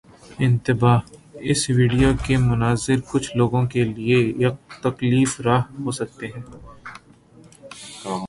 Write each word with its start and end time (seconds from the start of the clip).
انتباہ: 0.45 0.99
اس 1.49 1.61
ویڈیو 1.77 2.09
کے 2.25 2.35
مناظر 2.49 2.97
کچھ 3.11 3.29
لوگوں 3.37 3.63
کے 3.73 3.83
لیے 3.87 4.17
تکلیف 4.83 5.31
دہ 5.45 5.55
ہو 5.79 5.91
سکتے 5.99 6.25
ہیں 6.27 6.43